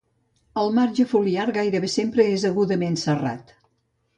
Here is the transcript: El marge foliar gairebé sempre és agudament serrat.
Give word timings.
El 0.61 0.71
marge 0.77 1.03
foliar 1.11 1.45
gairebé 1.57 1.91
sempre 1.99 2.27
és 2.39 2.47
agudament 2.53 2.99
serrat. 3.03 3.55